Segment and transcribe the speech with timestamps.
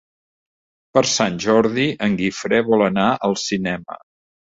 [0.97, 4.05] Per Sant Jordi en Guifré vol anar al cinema.